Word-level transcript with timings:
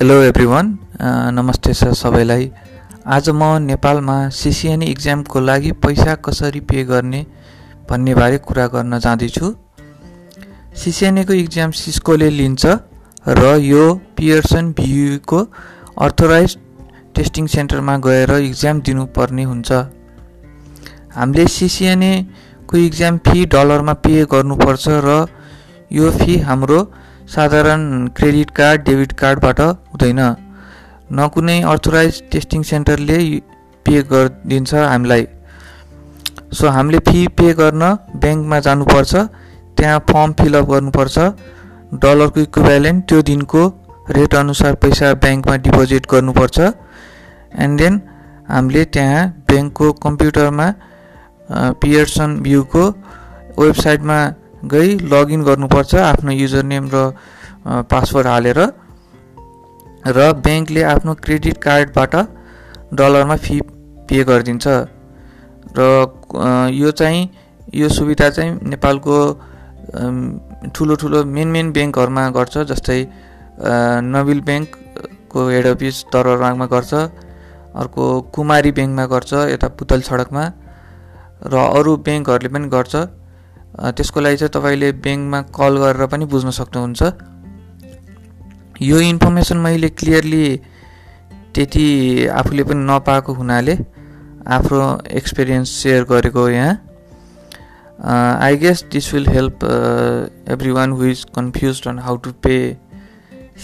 Hello 0.00 0.14
every 0.22 0.44
one 0.46 0.66
नमस्ते 1.36 1.72
sir 1.74 1.92
सबैलाई। 1.94 2.48
आज 3.06 3.28
म 3.30 3.44
नेपालमा 3.62 4.14
सिसिएनई 4.32 4.86
इक्जामको 4.86 5.40
लागि 5.40 5.72
पैसा 5.76 6.14
कसरी 6.24 6.60
पे 6.64 6.84
गर्ने 6.88 7.20
भन्ने 7.90 8.14
बारे 8.14 8.38
कुरा 8.40 8.66
गर्न 8.74 8.98
जाँदैछु। 8.98 9.52
सिसिएनईको 10.82 11.32
इक्जाम 11.32 11.70
सिस्कोले 11.76 12.30
लिन्छ 12.30 12.66
र 13.28 13.56
यो 13.60 13.82
पियर्सन 14.16 14.72
भियुको 14.80 15.40
अर्थोराइज 16.00 16.56
टेस्टिङ 17.16 17.46
सेन्टरमा 17.56 17.96
गएर 18.08 18.32
इक्जाम 18.40 18.80
दिनुपर्ने 18.80 19.44
हुन्छ। 19.44 19.70
हामीले 21.12 21.46
सिसिएनएको 21.58 22.76
इक्जाम 22.88 23.18
फी 23.28 23.44
डलरमा 23.52 23.94
पे 24.00 24.24
गर्नुपर्छ 24.32 24.88
र 25.04 25.26
यो 25.92 26.10
फी 26.18 26.38
हाम्रो 26.48 26.80
साधारण 27.30 27.82
क्रेडिट 28.16 28.50
कार्ड 28.50 28.82
डेबिट 28.84 29.12
कार्डबाट 29.18 29.60
हुँदैन। 30.00 30.20
न 31.12 31.28
कुनै 31.34 31.60
अर्थोराइज 31.72 32.22
टेस्टिङ 32.32 32.62
सेन्टरले 32.62 33.18
पे 33.86 33.96
गरिदिन्छ 34.10 34.74
हामीलाई। 34.74 35.24
सो 36.56 36.64
हामीले 36.74 36.98
फी 37.08 37.20
पे 37.38 37.46
गर्न 37.60 37.82
ब्याङ्कमा 38.22 38.58
जानुपर्छ 38.66 39.12
त्यहाँ 39.76 39.98
फर्म 40.08 40.30
फिलअप 40.38 40.64
गर्नुपर्छ। 40.72 41.16
डलरको 42.02 42.40
इक्विभ्यालेन्ट 42.40 43.00
त्यो 43.08 43.18
दिनको 43.30 43.62
रेट 44.16 44.34
अनुसार 44.34 44.74
पैसा 44.82 45.06
ब्याङ्कमा 45.22 45.54
डिपोजिट 45.64 46.06
गर्नुपर्छ। 46.12 46.58
एन्ड 47.64 47.74
देन 47.80 47.94
हामीले 48.50 48.84
त्यहाँ 48.94 49.22
ब्याङ्कको 49.48 49.86
कम्प्युटरमा 50.04 50.66
पियर्सन 51.82 52.30
भ्यूको 52.42 52.84
वेबसाइटमा 53.58 54.18
गई 54.72 54.90
लगइन 55.12 55.40
गर्नुपर्छ 55.42 55.94
आफ्नो 55.94 56.30
युजर 56.32 56.62
नेम 56.62 56.84
र 56.94 56.96
पासवर्ड 57.90 58.26
हालेर। 58.26 58.58
र 60.06 60.32
ब्याङ्कले 60.44 60.82
आफ्नो 60.82 61.14
क्रेडिट 61.24 61.56
कार्डबाट 61.62 62.14
डलरमा 62.96 63.36
फी 63.36 63.60
पे 64.08 64.24
गरिदिन्छ। 64.24 64.66
र 65.76 65.80
यो 66.74 66.90
चाहिँ 66.90 67.22
यो 67.74 67.88
सुविधा 67.88 68.28
चाहिँ 68.30 68.50
नेपालको 68.64 69.16
ठुलो 70.74 70.94
ठुलो 71.00 71.24
मेन 71.24 71.48
मेन 71.48 71.72
ब्याङ्कहरूमा 71.72 72.22
गर्छ 72.36 72.54
जस्तै 72.70 73.00
नबिल 74.14 74.40
ब्याङ्कको 74.48 75.40
हेड 75.48 75.66
अफिस 75.66 75.96
दरबारमा 76.12 76.66
गर्छ 76.66 76.92
अर्को 77.80 78.04
कुमारी 78.34 78.70
ब्याङ्कमा 78.72 79.04
गर्छ 79.14 79.32
यता 79.54 79.68
पुतल 79.78 80.00
सडकमा 80.08 80.44
र 81.44 81.54
अरू 81.78 81.96
ब्याङ्कहरूले 82.06 82.50
पनि 82.54 82.68
गर्छ। 82.68 82.94
त्यसको 83.96 84.18
लागि 84.20 84.36
चाहिँ 84.36 84.52
तपाईँले 84.56 84.88
ब्याङ्कमा 85.04 85.40
कल 85.54 85.72
गरेर 85.82 86.06
पनि 86.12 86.24
बुझ्न 86.32 86.50
सक्नुहुन्छ। 86.50 87.00
यो 88.82 89.00
इन्फर्मेसन 89.02 89.56
मैले 89.58 89.88
क्लियरली 90.00 90.44
त्यति 91.54 91.86
आफूले 92.32 92.62
पनि 92.64 92.84
नपाएको 92.84 93.32
हुनाले 93.34 93.74
आफ्नो 94.56 94.84
एक्सपिरियन्स 95.20 95.70
सेयर 95.82 96.04
गरेको 96.10 96.48
यहाँ। 96.48 96.74
I 98.40 98.56
guess 98.56 98.84
this 98.92 99.12
will 99.14 99.28
help 99.28 99.64
everyone 100.70 100.92
who 100.92 101.04
is 101.04 101.24
confuse 101.36 101.82
on 101.88 101.98
how 101.98 102.16
to 102.24 102.32
pay 102.42 102.56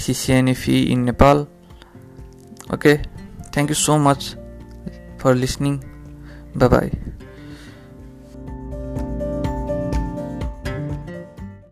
CCNA 0.04 0.54
fee 0.54 0.80
in 0.92 1.04
Nepal 1.04 1.46
okay 2.74 2.96
thank 2.96 3.70
you 3.70 3.74
so 3.76 3.96
much 3.98 4.34
for 5.20 5.34
listening 5.34 5.78
bye 6.58 6.90